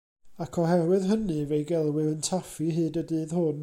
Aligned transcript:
Ac 0.45 0.55
oherwydd 0.63 1.05
hynny, 1.11 1.37
fe'i 1.53 1.67
gelwir 1.73 2.09
yn 2.15 2.25
Taffi 2.31 2.71
hyd 2.81 3.01
y 3.05 3.07
dydd 3.15 3.37
hwn. 3.41 3.59